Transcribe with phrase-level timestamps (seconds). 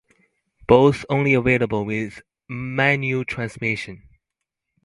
[0.65, 4.09] Both only available with manual transmission.